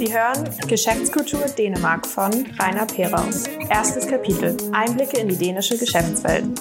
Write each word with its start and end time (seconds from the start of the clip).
Sie 0.00 0.14
hören 0.14 0.48
Geschäftskultur 0.66 1.40
Dänemark 1.58 2.06
von 2.06 2.32
Rainer 2.58 2.86
Perau. 2.86 3.22
Erstes 3.68 4.06
Kapitel. 4.06 4.56
Einblicke 4.72 5.18
in 5.18 5.28
die 5.28 5.36
dänische 5.36 5.76
Geschäftswelt. 5.76 6.58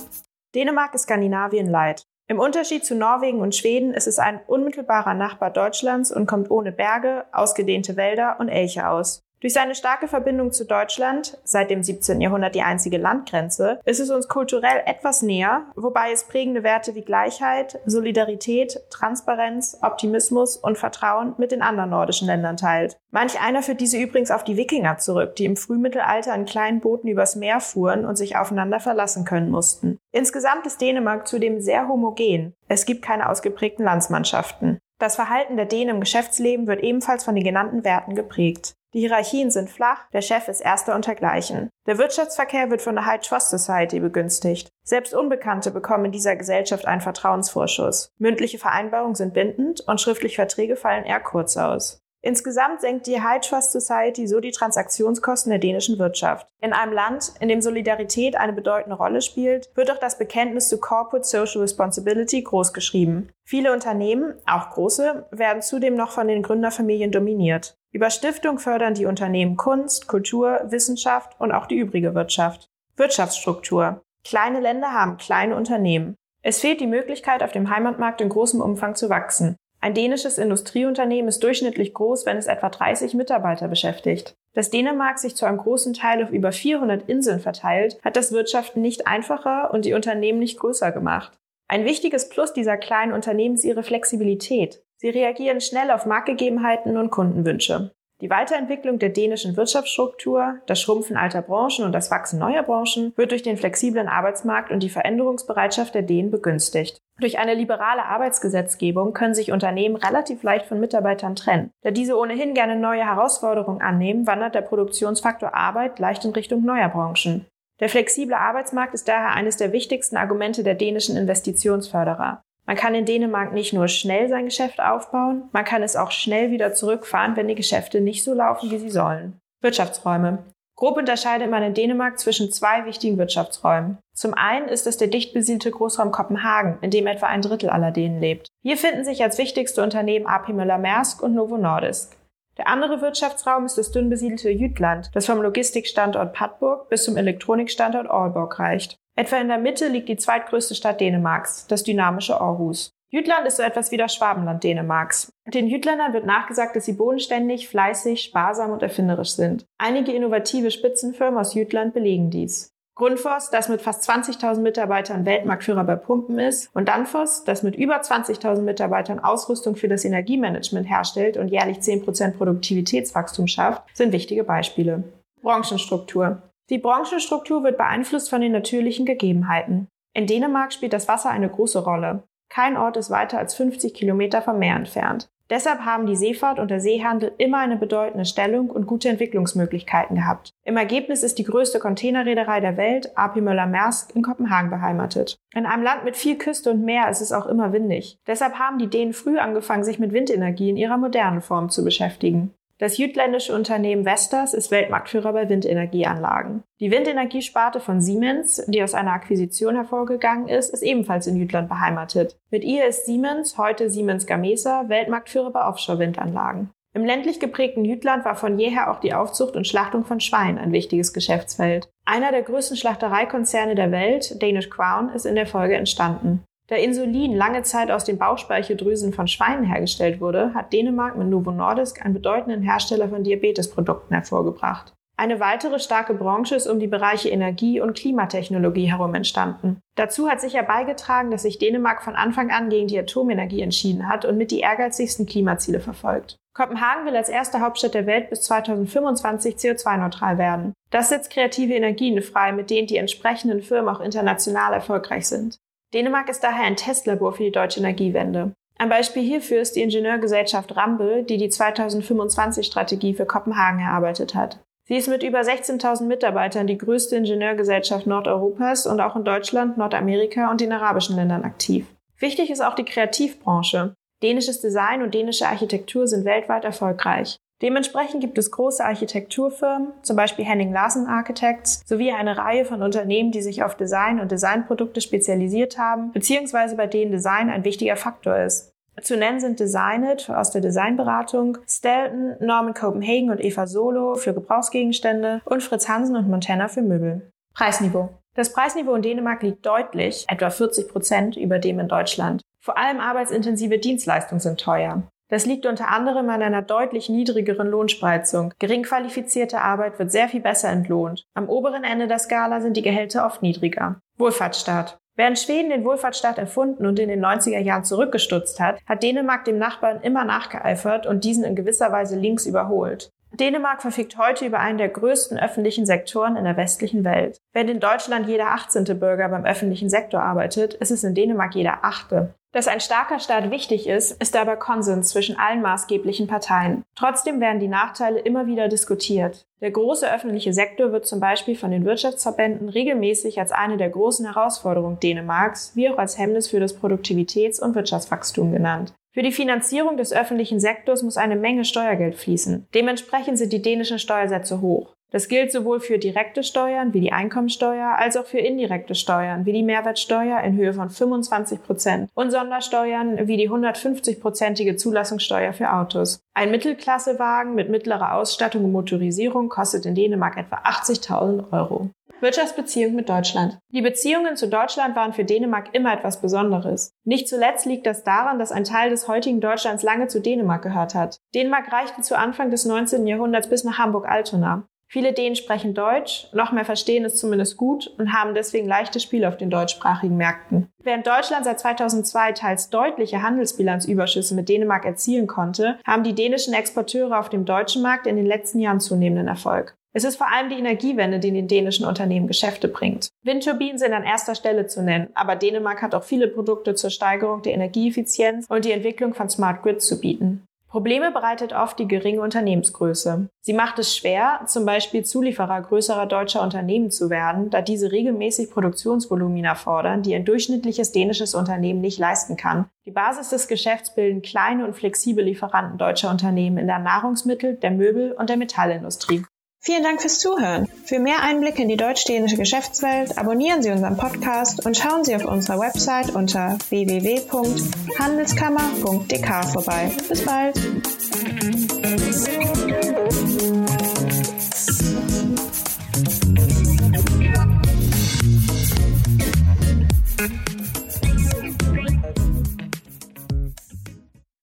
Dänemark 0.54 0.94
ist 0.94 1.04
Skandinavien 1.04 1.70
Light. 1.70 2.04
Im 2.28 2.38
Unterschied 2.38 2.84
zu 2.84 2.96
Norwegen 2.96 3.40
und 3.40 3.56
Schweden 3.56 3.94
ist 3.94 4.08
es 4.08 4.20
ein 4.20 4.42
unmittelbarer 4.46 5.14
Nachbar 5.14 5.52
Deutschlands 5.52 6.12
und 6.12 6.26
kommt 6.26 6.52
ohne 6.52 6.74
Berge, 6.74 7.28
ausgedehnte 7.32 7.96
Wälder 7.96 8.42
und 8.42 8.50
Elche 8.50 8.90
aus. 8.90 9.24
Durch 9.42 9.54
seine 9.54 9.74
starke 9.74 10.10
Verbindung 10.10 10.52
zu 10.52 10.66
Deutschland, 10.66 11.38
seit 11.46 11.70
dem 11.70 11.82
17. 11.82 12.20
Jahrhundert 12.20 12.56
die 12.56 12.62
einzige 12.62 12.98
Landgrenze, 12.98 13.80
ist 13.86 14.02
es 14.02 14.10
uns 14.10 14.28
kulturell 14.28 14.82
etwas 14.86 15.22
näher, 15.22 15.68
wobei 15.76 16.12
es 16.12 16.26
prägende 16.26 16.64
Werte 16.64 16.94
wie 16.94 17.04
Gleichheit, 17.04 17.80
Solidarität, 17.86 18.82
Transparenz, 18.90 19.78
Optimismus 19.82 20.58
und 20.58 20.78
Vertrauen 20.78 21.36
mit 21.38 21.54
den 21.54 21.62
anderen 21.62 21.92
nordischen 21.92 22.28
Ländern 22.28 22.58
teilt. 22.58 22.98
Manch 23.12 23.40
einer 23.42 23.64
führt 23.64 23.80
diese 23.80 23.98
übrigens 23.98 24.30
auf 24.30 24.44
die 24.44 24.58
Wikinger 24.58 24.98
zurück, 24.98 25.38
die 25.38 25.46
im 25.46 25.56
Frühmittelalter 25.56 26.36
in 26.36 26.44
kleinen 26.44 26.82
Booten 26.82 27.08
übers 27.08 27.38
Meer 27.38 27.62
fuhren 27.62 28.04
und 28.04 28.18
sich 28.18 28.36
aufeinander 28.36 28.82
verlassen 28.82 29.24
können 29.24 29.52
mussten. 29.52 30.00
Insgesamt 30.12 30.66
ist 30.68 30.82
Dänemark 30.82 31.30
zudem 31.30 31.62
sehr 31.62 31.88
homogen. 31.88 32.54
Es 32.68 32.86
gibt 32.86 33.04
keine 33.04 33.30
ausgeprägten 33.30 33.86
Landsmannschaften. 33.86 34.80
Das 35.00 35.16
Verhalten 35.16 35.56
der 35.56 35.66
Dänen 35.66 35.96
im 35.96 36.02
Geschäftsleben 36.02 36.68
wird 36.68 36.84
ebenfalls 36.84 37.24
von 37.24 37.34
den 37.34 37.46
genannten 37.46 37.86
Werten 37.86 38.16
geprägt. 38.16 38.76
Die 38.94 39.02
Hierarchien 39.02 39.52
sind 39.52 39.70
flach, 39.70 40.10
der 40.14 40.22
Chef 40.22 40.48
ist 40.48 40.62
erster 40.62 40.96
untergleichen. 40.96 41.70
Der 41.86 42.00
Wirtschaftsverkehr 42.00 42.72
wird 42.72 42.82
von 42.82 42.96
der 42.96 43.06
High 43.06 43.22
Trust 43.22 43.50
Society 43.52 44.00
begünstigt. 44.00 44.70
Selbst 44.84 45.14
Unbekannte 45.14 45.70
bekommen 45.70 46.06
in 46.06 46.12
dieser 46.12 46.36
Gesellschaft 46.36 46.86
einen 46.86 47.02
Vertrauensvorschuss. 47.02 48.12
Mündliche 48.18 48.58
Vereinbarungen 48.58 49.14
sind 49.14 49.36
bindend 49.36 49.82
und 49.82 50.02
schriftliche 50.02 50.38
Verträge 50.38 50.76
fallen 50.76 51.06
eher 51.06 51.20
kurz 51.20 51.56
aus. 51.56 52.02
Insgesamt 52.22 52.82
senkt 52.82 53.08
die 53.08 53.22
High 53.22 53.40
Trust 53.40 53.72
Society 53.72 54.28
so 54.28 54.42
die 54.42 54.52
Transaktionskosten 54.52 55.52
der 55.52 55.60
dänischen 55.60 55.98
Wirtschaft. 56.00 56.48
In 56.60 56.74
einem 56.74 56.92
Land, 56.92 57.32
in 57.40 57.48
dem 57.48 57.62
Solidarität 57.62 58.36
eine 58.36 58.52
bedeutende 58.52 58.98
Rolle 58.98 59.22
spielt, 59.22 59.70
wird 59.76 59.90
auch 59.90 60.00
das 60.00 60.18
Bekenntnis 60.18 60.68
zu 60.68 60.80
Corporate 60.80 61.26
Social 61.26 61.62
Responsibility 61.62 62.42
großgeschrieben. 62.42 63.32
Viele 63.46 63.72
Unternehmen, 63.72 64.34
auch 64.46 64.70
große, 64.72 65.28
werden 65.32 65.62
zudem 65.62 65.96
noch 65.96 66.12
von 66.12 66.28
den 66.28 66.44
Gründerfamilien 66.44 67.12
dominiert. 67.12 67.78
Über 67.92 68.10
Stiftung 68.10 68.60
fördern 68.60 68.94
die 68.94 69.06
Unternehmen 69.06 69.56
Kunst, 69.56 70.08
Kultur, 70.08 70.60
Wissenschaft 70.66 71.40
und 71.40 71.54
auch 71.54 71.68
die 71.68 71.78
übrige 71.78 72.14
Wirtschaft. 72.16 72.70
Wirtschaftsstruktur. 72.98 74.02
Kleine 74.26 74.60
Länder 74.60 74.92
haben 74.92 75.18
kleine 75.18 75.56
Unternehmen. 75.56 76.16
Es 76.42 76.60
fehlt 76.60 76.82
die 76.82 76.88
Möglichkeit, 76.88 77.44
auf 77.44 77.52
dem 77.52 77.70
Heimatmarkt 77.70 78.22
in 78.22 78.30
großem 78.30 78.62
Umfang 78.62 78.96
zu 78.96 79.10
wachsen. 79.10 79.56
Ein 79.82 79.94
dänisches 79.94 80.38
Industrieunternehmen 80.38 81.30
ist 81.30 81.42
durchschnittlich 81.42 81.94
groß, 81.94 82.26
wenn 82.26 82.38
es 82.38 82.48
etwa 82.48 82.70
30 82.70 83.14
Mitarbeiter 83.14 83.70
beschäftigt. 83.70 84.36
Dass 84.54 84.70
Dänemark 84.70 85.20
sich 85.20 85.36
zu 85.36 85.46
einem 85.46 85.58
großen 85.58 85.94
Teil 85.94 86.22
auf 86.24 86.32
über 86.32 86.52
400 86.52 87.08
Inseln 87.08 87.40
verteilt, 87.40 87.98
hat 88.04 88.18
das 88.18 88.32
Wirtschaften 88.34 88.82
nicht 88.82 89.08
einfacher 89.08 89.74
und 89.74 89.86
die 89.86 89.94
Unternehmen 89.94 90.40
nicht 90.40 90.60
größer 90.60 90.92
gemacht. 90.92 91.40
Ein 91.70 91.86
wichtiges 91.86 92.30
Plus 92.30 92.52
dieser 92.52 92.78
kleinen 92.78 93.14
Unternehmen 93.14 93.56
ist 93.56 93.64
ihre 93.64 93.84
Flexibilität. 93.84 94.84
Sie 94.98 95.10
reagieren 95.10 95.62
schnell 95.62 95.92
auf 95.92 96.06
Marktgegebenheiten 96.06 96.98
und 96.98 97.10
Kundenwünsche. 97.10 97.92
Die 98.22 98.30
Weiterentwicklung 98.30 99.00
der 99.00 99.10
dänischen 99.10 99.56
Wirtschaftsstruktur, 99.56 100.56
das 100.66 100.82
Schrumpfen 100.82 101.16
alter 101.16 101.42
Branchen 101.42 101.86
und 101.86 101.94
das 101.94 102.12
Wachsen 102.12 102.38
neuer 102.38 102.64
Branchen 102.64 103.14
wird 103.16 103.32
durch 103.32 103.44
den 103.44 103.56
flexiblen 103.56 104.10
Arbeitsmarkt 104.10 104.72
und 104.72 104.84
die 104.84 104.90
Veränderungsbereitschaft 104.90 105.96
der 105.96 106.02
Dänen 106.02 106.32
begünstigt. 106.32 107.02
Durch 107.20 107.38
eine 107.38 107.54
liberale 107.54 108.06
Arbeitsgesetzgebung 108.06 109.14
können 109.14 109.34
sich 109.34 109.52
Unternehmen 109.52 109.96
relativ 109.96 110.42
leicht 110.44 110.66
von 110.66 110.80
Mitarbeitern 110.80 111.36
trennen. 111.36 111.72
Da 111.82 111.92
diese 111.92 112.18
ohnehin 112.18 112.54
gerne 112.54 112.76
neue 112.76 113.06
Herausforderungen 113.06 113.82
annehmen, 113.82 114.26
wandert 114.26 114.56
der 114.56 114.62
Produktionsfaktor 114.62 115.54
Arbeit 115.54 116.00
leicht 116.00 116.24
in 116.26 116.32
Richtung 116.32 116.64
neuer 116.64 116.90
Branchen. 116.90 117.46
Der 117.80 117.90
flexible 117.90 118.34
Arbeitsmarkt 118.34 118.94
ist 118.94 119.08
daher 119.08 119.34
eines 119.34 119.58
der 119.58 119.72
wichtigsten 119.72 120.18
Argumente 120.18 120.64
der 120.64 120.76
dänischen 120.76 121.18
Investitionsförderer. 121.18 122.42
Man 122.66 122.76
kann 122.76 122.94
in 122.94 123.06
Dänemark 123.06 123.52
nicht 123.52 123.74
nur 123.74 123.88
schnell 123.88 124.30
sein 124.30 124.46
Geschäft 124.46 124.80
aufbauen, 124.80 125.50
man 125.54 125.66
kann 125.66 125.82
es 125.82 125.96
auch 125.96 126.12
schnell 126.12 126.52
wieder 126.52 126.74
zurückfahren, 126.74 127.36
wenn 127.36 127.48
die 127.48 127.56
Geschäfte 127.56 128.00
nicht 128.00 128.24
so 128.24 128.34
laufen, 128.34 128.70
wie 128.70 128.78
sie 128.78 128.92
sollen. 128.92 129.40
Wirtschaftsräume. 129.62 130.44
Grob 130.80 130.96
unterscheidet 130.96 131.52
man 131.52 131.62
in 131.62 131.74
Dänemark 131.74 132.18
zwischen 132.20 132.54
zwei 132.54 132.86
wichtigen 132.86 133.18
Wirtschaftsräumen. 133.18 133.98
Zum 134.14 134.34
einen 134.34 134.70
ist 134.70 134.88
es 134.88 134.96
der 134.96 135.10
dicht 135.10 135.34
besiedelte 135.34 135.72
Großraum 135.72 136.14
Kopenhagen, 136.14 136.78
in 136.80 136.90
dem 136.90 137.06
etwa 137.06 137.28
ein 137.28 137.42
Drittel 137.42 137.70
aller 137.70 137.92
Dänen 137.92 138.22
lebt. 138.22 138.48
Hier 138.64 138.78
finden 138.78 139.04
sich 139.04 139.22
als 139.22 139.38
wichtigste 139.38 139.84
Unternehmen 139.84 140.26
AP 140.26 140.48
Müller-Maersk 140.48 141.22
und 141.22 141.34
Novo 141.34 141.58
Nordisk. 141.58 142.16
Der 142.58 142.70
andere 142.70 143.02
Wirtschaftsraum 143.02 143.66
ist 143.66 143.78
das 143.78 143.92
dünn 143.92 144.10
besiedelte 144.10 144.52
Jütland, 144.52 145.10
das 145.14 145.26
vom 145.26 145.42
Logistikstandort 145.42 146.32
Padburg 146.32 146.88
bis 146.88 147.04
zum 147.04 147.18
Elektronikstandort 147.18 148.10
Aalborg 148.10 148.58
reicht. 148.58 148.96
Etwa 149.18 149.36
in 149.36 149.50
der 149.50 149.58
Mitte 149.58 149.90
liegt 149.90 150.08
die 150.08 150.16
zweitgrößte 150.16 150.76
Stadt 150.76 151.02
Dänemarks, 151.02 151.68
das 151.68 151.84
dynamische 151.84 152.40
Aarhus. 152.40 152.90
Jütland 153.12 153.48
ist 153.48 153.58
so 153.58 153.64
etwas 153.64 153.92
wie 153.92 153.98
das 153.98 154.14
Schwabenland 154.14 154.64
Dänemarks. 154.64 155.32
Den 155.48 155.68
Jütländern 155.68 156.14
wird 156.14 156.28
nachgesagt, 156.28 156.76
dass 156.76 156.86
sie 156.86 156.94
bodenständig, 156.94 157.68
fleißig, 157.68 158.22
sparsam 158.22 158.72
und 158.72 158.84
erfinderisch 158.84 159.32
sind. 159.32 159.66
Einige 159.80 160.12
innovative 160.12 160.70
Spitzenfirmen 160.70 161.40
aus 161.40 161.56
Jütland 161.56 161.96
belegen 161.96 162.30
dies. 162.30 162.72
Grundfos, 162.94 163.50
das 163.50 163.70
mit 163.70 163.82
fast 163.82 164.08
20.000 164.08 164.60
Mitarbeitern 164.60 165.26
Weltmarktführer 165.26 165.86
bei 165.86 165.96
Pumpen 165.96 166.38
ist, 166.38 166.70
und 166.76 166.90
Danfoss, 166.90 167.46
das 167.46 167.64
mit 167.64 167.76
über 167.76 168.00
20.000 168.02 168.62
Mitarbeitern 168.62 169.20
Ausrüstung 169.20 169.76
für 169.76 169.88
das 169.88 170.06
Energiemanagement 170.06 170.88
herstellt 170.88 171.38
und 171.38 171.48
jährlich 171.48 171.78
10% 171.78 172.38
Produktivitätswachstum 172.38 173.48
schafft, 173.48 173.84
sind 173.96 174.12
wichtige 174.12 174.44
Beispiele. 174.44 175.04
Branchenstruktur. 175.42 176.42
Die 176.70 176.78
Branchenstruktur 176.78 177.64
wird 177.64 177.78
beeinflusst 177.78 178.30
von 178.30 178.42
den 178.42 178.52
natürlichen 178.52 179.06
Gegebenheiten. 179.06 179.88
In 180.14 180.28
Dänemark 180.28 180.74
spielt 180.74 180.94
das 180.94 181.08
Wasser 181.08 181.30
eine 181.30 181.50
große 181.50 181.84
Rolle. 181.84 182.24
Kein 182.50 182.78
Ort 182.78 182.98
ist 182.98 183.10
weiter 183.10 183.38
als 183.38 183.56
50 183.56 183.94
Kilometer 183.94 184.42
vom 184.42 184.60
Meer 184.60 184.76
entfernt. 184.76 185.30
Deshalb 185.50 185.80
haben 185.80 186.06
die 186.06 186.16
Seefahrt 186.16 186.60
und 186.60 186.70
der 186.70 186.80
Seehandel 186.80 187.32
immer 187.40 187.58
eine 187.58 187.76
bedeutende 187.76 188.26
Stellung 188.26 188.70
und 188.70 188.86
gute 188.86 189.10
Entwicklungsmöglichkeiten 189.10 190.16
gehabt. 190.16 190.52
Im 190.64 190.78
Ergebnis 190.78 191.24
ist 191.24 191.40
die 191.40 191.44
größte 191.44 191.80
Containerreederei 191.80 192.60
der 192.60 192.78
Welt, 192.78 193.18
AP 193.18 193.38
Möller-Maersk, 193.38 194.16
in 194.16 194.22
Kopenhagen 194.22 194.70
beheimatet. 194.70 195.40
In 195.56 195.66
einem 195.66 195.82
Land 195.82 196.04
mit 196.06 196.16
viel 196.16 196.38
Küste 196.38 196.70
und 196.70 196.86
Meer 196.86 197.10
ist 197.10 197.22
es 197.22 197.32
auch 197.32 197.48
immer 197.48 197.74
windig. 197.74 198.20
Deshalb 198.28 198.60
haben 198.60 198.78
die 198.78 198.90
Dänen 198.90 199.14
früh 199.14 199.40
angefangen, 199.40 199.84
sich 199.84 199.98
mit 199.98 200.14
Windenergie 200.14 200.70
in 200.70 200.78
ihrer 200.78 200.98
modernen 200.98 201.42
Form 201.42 201.70
zu 201.70 201.84
beschäftigen. 201.84 202.54
Das 202.80 202.98
jütländische 202.98 203.54
Unternehmen 203.54 204.06
Vestas 204.06 204.54
ist 204.54 204.72
Weltmarktführer 204.72 205.34
bei 205.34 205.50
Windenergieanlagen. 205.50 206.64
Die 206.80 206.92
Windenergiesparte 206.92 207.82
von 207.82 208.00
Siemens, 208.00 208.64
die 208.68 208.82
aus 208.82 208.94
einer 208.94 209.12
Akquisition 209.12 209.76
hervorgegangen 209.76 210.48
ist, 210.48 210.70
ist 210.70 210.82
ebenfalls 210.82 211.28
in 211.28 211.36
Jütland 211.36 211.68
beheimatet. 211.68 212.38
Mit 212.50 212.64
ihr 212.64 212.88
ist 212.88 213.06
Siemens, 213.06 213.58
heute 213.58 213.90
Siemens 213.90 214.26
Gamesa, 214.26 214.88
Weltmarktführer 214.88 215.52
bei 215.52 215.68
Offshore-Windanlagen. 215.68 216.70
Im 216.94 217.04
ländlich 217.04 217.42
geprägten 217.42 217.84
Jütland 217.84 218.24
war 218.24 218.36
von 218.36 218.58
jeher 218.58 218.90
auch 218.90 219.02
die 219.02 219.14
Aufzucht 219.14 219.58
und 219.58 219.68
Schlachtung 219.68 220.06
von 220.06 220.22
Schweinen 220.22 220.58
ein 220.58 220.72
wichtiges 220.72 221.12
Geschäftsfeld. 221.12 221.90
Einer 222.06 222.32
der 222.32 222.44
größten 222.44 222.78
Schlachtereikonzerne 222.78 223.76
der 223.76 223.92
Welt, 223.92 224.42
Danish 224.42 224.70
Crown, 224.70 225.10
ist 225.10 225.26
in 225.26 225.36
der 225.36 225.46
Folge 225.48 225.76
entstanden. 225.76 226.46
Da 226.70 226.76
Insulin 226.76 227.36
lange 227.36 227.64
Zeit 227.64 227.90
aus 227.90 228.04
den 228.04 228.20
Bauchspeicheldrüsen 228.20 229.12
von 229.12 229.28
Schweinen 229.28 229.64
hergestellt 229.64 230.22
wurde, 230.22 230.54
hat 230.54 230.72
Dänemark 230.72 231.18
mit 231.18 231.28
Novo 231.28 231.50
Nordisk 231.50 232.06
einen 232.06 232.14
bedeutenden 232.14 232.62
Hersteller 232.62 233.10
von 233.10 233.24
Diabetesprodukten 233.24 234.16
hervorgebracht. 234.16 234.94
Eine 235.18 235.40
weitere 235.40 235.80
starke 235.80 236.14
Branche 236.14 236.56
ist 236.56 236.68
um 236.68 236.80
die 236.80 236.88
Bereiche 236.88 237.30
Energie 237.30 237.82
und 237.82 237.98
Klimatechnologie 237.98 238.92
herum 238.92 239.16
entstanden. 239.16 239.82
Dazu 239.96 240.30
hat 240.30 240.42
sicher 240.42 240.62
beigetragen, 240.62 241.32
dass 241.32 241.42
sich 241.42 241.58
Dänemark 241.58 242.04
von 242.04 242.16
Anfang 242.16 242.52
an 242.52 242.70
gegen 242.70 242.88
die 242.88 243.00
Atomenergie 243.00 243.62
entschieden 243.62 244.08
hat 244.08 244.24
und 244.24 244.38
mit 244.38 244.52
die 244.52 244.60
ehrgeizigsten 244.60 245.26
Klimaziele 245.26 245.80
verfolgt. 245.80 246.38
Kopenhagen 246.54 247.06
will 247.06 247.16
als 247.16 247.30
erste 247.30 247.62
Hauptstadt 247.62 247.96
der 247.96 248.06
Welt 248.06 248.30
bis 248.30 248.42
2025 248.44 249.56
CO2-neutral 249.56 250.38
werden. 250.38 250.74
Das 250.92 251.10
setzt 251.10 251.32
kreative 251.32 251.74
Energien 251.74 252.22
frei, 252.22 252.52
mit 252.52 252.70
denen 252.70 252.88
die 252.88 252.98
entsprechenden 252.98 253.62
Firmen 253.62 253.94
auch 253.94 254.02
international 254.02 254.74
erfolgreich 254.74 255.28
sind. 255.28 255.58
Dänemark 255.94 256.30
ist 256.30 256.44
daher 256.44 256.66
ein 256.66 256.76
Testlabor 256.76 257.34
für 257.34 257.44
die 257.44 257.52
deutsche 257.52 257.80
Energiewende. 257.80 258.54
Ein 258.78 258.90
Beispiel 258.90 259.24
hierfür 259.24 259.60
ist 259.60 259.76
die 259.76 259.82
Ingenieurgesellschaft 259.82 260.76
Rambel, 260.76 261.24
die 261.24 261.38
die 261.38 261.50
2025-Strategie 261.50 263.14
für 263.14 263.26
Kopenhagen 263.26 263.80
erarbeitet 263.80 264.36
hat. 264.36 264.60
Sie 264.86 264.96
ist 264.96 265.10
mit 265.10 265.22
über 265.22 265.42
16.000 265.42 266.06
Mitarbeitern 266.06 266.66
die 266.66 266.78
größte 266.78 267.16
Ingenieurgesellschaft 267.16 268.08
Nordeuropas 268.08 268.88
und 268.88 269.02
auch 269.02 269.16
in 269.16 269.24
Deutschland, 269.24 269.78
Nordamerika 269.78 270.50
und 270.50 270.62
den 270.62 270.72
arabischen 270.72 271.16
Ländern 271.16 271.44
aktiv. 271.44 271.86
Wichtig 272.18 272.50
ist 272.50 272.62
auch 272.62 272.76
die 272.76 272.86
Kreativbranche. 272.86 273.94
Dänisches 274.24 274.62
Design 274.62 275.02
und 275.02 275.14
dänische 275.14 275.48
Architektur 275.48 276.08
sind 276.08 276.26
weltweit 276.26 276.66
erfolgreich. 276.66 277.38
Dementsprechend 277.62 278.22
gibt 278.22 278.38
es 278.38 278.52
große 278.52 278.84
Architekturfirmen, 278.84 279.94
zum 280.02 280.16
Beispiel 280.16 280.46
Henning 280.46 280.72
Larsen 280.72 281.08
Architects, 281.08 281.82
sowie 281.86 282.12
eine 282.12 282.38
Reihe 282.38 282.64
von 282.64 282.82
Unternehmen, 282.82 283.32
die 283.32 283.42
sich 283.42 283.64
auf 283.64 283.76
Design 283.76 284.20
und 284.20 284.32
Designprodukte 284.32 285.02
spezialisiert 285.02 285.78
haben, 285.78 286.12
beziehungsweise 286.14 286.78
bei 286.78 286.88
denen 286.88 287.12
Design 287.12 287.50
ein 287.50 287.66
wichtiger 287.66 287.98
Faktor 287.98 288.38
ist. 288.38 288.72
Zu 289.02 289.18
nennen 289.18 289.40
sind 289.40 289.60
Designit 289.60 290.30
aus 290.30 290.52
der 290.52 290.62
Designberatung, 290.62 291.58
Stelton, 291.68 292.36
Norman 292.40 292.74
Copenhagen 292.74 293.30
und 293.30 293.44
Eva 293.44 293.68
Solo 293.68 294.16
für 294.16 294.34
Gebrauchsgegenstände 294.34 295.42
und 295.46 295.64
Fritz 295.64 295.88
Hansen 295.88 296.16
und 296.16 296.30
Montana 296.30 296.68
für 296.68 296.82
Möbel. 296.82 297.32
Preisniveau. 297.54 298.10
Das 298.36 298.54
Preisniveau 298.54 298.96
in 298.96 299.02
Dänemark 299.02 299.44
liegt 299.44 299.66
deutlich, 299.66 300.26
etwa 300.30 300.50
40 300.50 300.90
Prozent, 300.90 301.38
über 301.38 301.60
dem 301.60 301.80
in 301.80 301.88
Deutschland. 301.88 302.42
Vor 302.62 302.78
allem 302.78 303.00
arbeitsintensive 303.00 303.80
Dienstleistungen 303.80 304.40
sind 304.40 304.60
teuer. 304.60 305.04
Das 305.30 305.46
liegt 305.46 305.68
unter 305.68 305.90
anderem 305.90 306.30
an 306.30 306.42
einer 306.42 306.64
deutlich 306.64 307.08
niedrigeren 307.08 307.68
Lohnspreizung. 307.68 308.54
Gering 308.58 308.84
qualifizierte 308.84 309.62
Arbeit 309.62 310.00
wird 310.00 310.12
sehr 310.12 310.28
viel 310.28 310.42
besser 310.42 310.70
entlohnt. 310.70 311.24
Am 311.36 311.48
oberen 311.48 311.84
Ende 311.84 312.08
der 312.08 312.20
Skala 312.20 312.62
sind 312.62 312.76
die 312.76 312.82
Gehälter 312.82 313.26
oft 313.26 313.44
niedriger. 313.44 314.02
Wohlfahrtsstaat. 314.18 314.98
Während 315.16 315.38
Schweden 315.38 315.70
den 315.70 315.86
Wohlfahrtsstaat 315.86 316.38
erfunden 316.38 316.86
und 316.86 316.98
in 316.98 317.10
den 317.10 317.24
90er 317.24 317.60
Jahren 317.60 317.84
zurückgestutzt 317.84 318.60
hat, 318.60 318.80
hat 318.86 319.04
Dänemark 319.04 319.46
dem 319.46 319.58
Nachbarn 319.58 320.02
immer 320.02 320.24
nachgeeifert 320.24 321.06
und 321.06 321.24
diesen 321.24 321.44
in 321.44 321.56
gewisser 321.56 321.92
Weise 321.92 322.18
links 322.18 322.46
überholt. 322.46 323.12
Dänemark 323.34 323.82
verfügt 323.82 324.18
heute 324.18 324.46
über 324.46 324.60
einen 324.60 324.80
der 324.80 324.90
größten 324.90 325.38
öffentlichen 325.38 325.86
Sektoren 325.86 326.36
in 326.36 326.46
der 326.46 326.58
westlichen 326.58 327.04
Welt. 327.04 327.38
Während 327.54 327.70
in 327.70 327.80
Deutschland 327.80 328.28
jeder 328.28 328.48
18. 328.52 328.86
Bürger 329.00 329.30
beim 329.30 329.46
öffentlichen 329.46 329.90
Sektor 329.90 330.22
arbeitet, 330.22 330.74
ist 330.76 330.90
es 330.90 331.04
in 331.04 331.14
Dänemark 331.14 331.54
jeder 331.54 331.84
achte. 331.84 332.34
Dass 332.52 332.68
ein 332.68 332.80
starker 332.80 333.20
Staat 333.20 333.52
wichtig 333.52 333.88
ist, 333.88 334.20
ist 334.20 334.36
aber 334.36 334.56
Konsens 334.56 335.10
zwischen 335.10 335.38
allen 335.38 335.62
maßgeblichen 335.62 336.26
Parteien. 336.26 336.84
Trotzdem 336.96 337.40
werden 337.40 337.60
die 337.60 337.68
Nachteile 337.68 338.20
immer 338.20 338.48
wieder 338.48 338.68
diskutiert. 338.68 339.46
Der 339.62 339.70
große 339.70 340.12
öffentliche 340.12 340.52
Sektor 340.52 340.92
wird 340.92 341.06
zum 341.06 341.20
Beispiel 341.20 341.56
von 341.56 341.70
den 341.70 341.86
Wirtschaftsverbänden 341.86 342.70
regelmäßig 342.70 343.40
als 343.40 343.52
eine 343.52 343.78
der 343.78 343.90
großen 343.90 344.26
Herausforderungen 344.26 345.00
Dänemarks, 345.00 345.76
wie 345.76 345.90
auch 345.90 346.00
als 346.00 346.18
Hemmnis 346.18 346.48
für 346.48 346.60
das 346.60 346.76
Produktivitäts- 346.76 347.62
und 347.62 347.76
Wirtschaftswachstum 347.76 348.52
genannt. 348.52 348.94
Für 349.12 349.22
die 349.22 349.32
Finanzierung 349.32 349.98
des 349.98 350.14
öffentlichen 350.14 350.60
Sektors 350.60 351.04
muss 351.04 351.18
eine 351.18 351.36
Menge 351.36 351.66
Steuergeld 351.66 352.16
fließen. 352.16 352.68
Dementsprechend 352.74 353.38
sind 353.38 353.54
die 353.54 353.62
dänischen 353.62 354.00
Steuersätze 354.00 354.62
hoch. 354.62 354.96
Das 355.12 355.28
gilt 355.28 355.52
sowohl 355.52 355.80
für 355.80 355.98
direkte 355.98 356.44
Steuern 356.44 356.94
wie 356.94 357.02
die 357.02 357.12
Einkommensteuer 357.12 357.96
als 357.98 358.16
auch 358.16 358.26
für 358.26 358.38
indirekte 358.38 358.94
Steuern 358.94 359.46
wie 359.46 359.54
die 359.54 359.64
Mehrwertsteuer 359.64 360.40
in 360.42 360.56
Höhe 360.56 360.74
von 360.74 360.90
25 360.90 361.64
Prozent 361.64 362.10
und 362.14 362.32
Sondersteuern 362.32 363.28
wie 363.28 363.38
die 363.38 363.50
150-prozentige 363.50 364.76
Zulassungssteuer 364.76 365.54
für 365.54 365.74
Autos. 365.74 366.22
Ein 366.36 366.52
Mittelklassewagen 366.52 367.56
mit 367.56 367.70
mittlerer 367.70 368.14
Ausstattung 368.14 368.66
und 368.66 368.72
Motorisierung 368.72 369.50
kostet 369.50 369.86
in 369.86 369.96
Dänemark 369.96 370.38
etwa 370.38 370.58
80.000 370.58 371.52
Euro. 371.52 371.90
Wirtschaftsbeziehung 372.22 372.96
mit 372.96 373.08
Deutschland. 373.08 373.60
Die 373.70 373.82
Beziehungen 373.82 374.36
zu 374.36 374.50
Deutschland 374.50 374.96
waren 374.96 375.14
für 375.14 375.24
Dänemark 375.24 375.74
immer 375.74 375.94
etwas 375.94 376.22
Besonderes. 376.22 376.92
Nicht 377.06 377.30
zuletzt 377.30 377.66
liegt 377.66 377.86
das 377.86 378.04
daran, 378.04 378.40
dass 378.40 378.52
ein 378.52 378.66
Teil 378.66 378.90
des 378.90 379.08
heutigen 379.08 379.40
Deutschlands 379.40 379.84
lange 379.84 380.08
zu 380.08 380.20
Dänemark 380.22 380.62
gehört 380.62 380.96
hat. 380.96 381.20
Dänemark 381.34 381.72
reichte 381.72 382.02
zu 382.02 382.18
Anfang 382.18 382.52
des 382.52 382.66
19. 382.66 383.08
Jahrhunderts 383.08 383.50
bis 383.50 383.64
nach 383.64 383.78
Hamburg-Altona. 383.78 384.68
Viele 384.92 385.14
Dänen 385.14 385.36
sprechen 385.36 385.76
Deutsch, 385.76 386.26
noch 386.34 386.52
mehr 386.52 386.66
verstehen 386.66 387.06
es 387.06 387.16
zumindest 387.16 387.58
gut 387.58 387.94
und 388.00 388.12
haben 388.12 388.34
deswegen 388.34 388.68
leichtes 388.68 389.04
Spiel 389.04 389.24
auf 389.24 389.38
den 389.38 389.52
deutschsprachigen 389.52 390.18
Märkten. 390.18 390.68
Während 390.82 391.06
Deutschland 391.06 391.46
seit 391.46 391.60
2002 391.60 392.32
teils 392.32 392.72
deutliche 392.72 393.22
Handelsbilanzüberschüsse 393.22 394.34
mit 394.34 394.50
Dänemark 394.50 394.86
erzielen 394.86 395.28
konnte, 395.28 395.78
haben 395.86 396.04
die 396.04 396.16
dänischen 396.16 396.56
Exporteure 396.56 397.20
auf 397.20 397.30
dem 397.30 397.46
deutschen 397.46 397.84
Markt 397.84 398.08
in 398.08 398.16
den 398.16 398.26
letzten 398.26 398.60
Jahren 398.60 398.80
zunehmenden 398.80 399.28
Erfolg. 399.28 399.76
Es 399.94 400.04
ist 400.04 400.18
vor 400.18 400.32
allem 400.32 400.50
die 400.50 400.58
Energiewende, 400.58 401.20
die 401.20 401.32
den 401.32 401.48
dänischen 401.48 401.86
Unternehmen 401.86 402.28
Geschäfte 402.28 402.68
bringt. 402.68 403.10
Windturbinen 403.24 403.78
sind 403.78 403.94
an 403.94 404.04
erster 404.04 404.34
Stelle 404.34 404.66
zu 404.66 404.82
nennen, 404.82 405.10
aber 405.14 405.36
Dänemark 405.36 405.84
hat 405.84 405.94
auch 405.94 406.04
viele 406.04 406.28
Produkte 406.28 406.74
zur 406.74 406.90
Steigerung 406.90 407.44
der 407.44 407.54
Energieeffizienz 407.54 408.48
und 408.50 408.66
die 408.66 408.72
Entwicklung 408.72 409.14
von 409.14 409.30
Smart 409.30 409.62
Grids 409.62 409.88
zu 409.88 410.00
bieten. 410.00 410.48
Probleme 410.70 411.12
bereitet 411.12 411.52
oft 411.52 411.80
die 411.80 411.88
geringe 411.88 412.22
Unternehmensgröße. 412.22 413.28
Sie 413.42 413.54
macht 413.54 413.80
es 413.80 413.98
schwer, 413.98 414.42
zum 414.46 414.68
Beispiel 414.68 415.04
Zulieferer 415.04 415.62
größerer 415.62 416.06
deutscher 416.06 416.44
Unternehmen 416.44 416.92
zu 416.92 417.10
werden, 417.10 417.50
da 417.50 417.64
diese 417.64 417.92
regelmäßig 417.92 418.52
Produktionsvolumina 418.52 419.56
fordern, 419.56 420.04
die 420.04 420.14
ein 420.14 420.26
durchschnittliches 420.26 420.92
dänisches 420.92 421.34
Unternehmen 421.34 421.82
nicht 421.82 421.98
leisten 421.98 422.38
kann. 422.38 422.70
Die 422.86 422.92
Basis 422.92 423.30
des 423.30 423.48
Geschäfts 423.48 423.96
bilden 423.96 424.22
kleine 424.22 424.64
und 424.64 424.76
flexible 424.76 425.24
Lieferanten 425.24 425.80
deutscher 425.80 426.12
Unternehmen 426.12 426.60
in 426.60 426.68
der 426.68 426.78
Nahrungsmittel-, 426.78 427.56
der 427.56 427.72
Möbel- 427.72 428.12
und 428.12 428.30
der 428.30 428.38
Metallindustrie. 428.38 429.24
Vielen 429.62 429.84
Dank 429.84 430.02
fürs 430.02 430.20
Zuhören. 430.20 430.70
Für 430.86 431.00
mehr 431.00 431.22
Einblicke 431.22 431.62
in 431.62 431.68
die 431.68 431.76
deutsch-dänische 431.76 432.38
Geschäftswelt 432.38 433.18
abonnieren 433.18 433.62
Sie 433.62 433.72
unseren 433.72 433.98
Podcast 433.98 434.66
und 434.66 434.78
schauen 434.78 435.04
Sie 435.04 435.14
auf 435.16 435.26
unserer 435.26 435.60
Website 435.60 436.16
unter 436.16 436.58
www.handelskammer.dk 436.70 439.46
vorbei. 439.52 439.92
Bis 440.08 440.24
bald! 440.24 440.58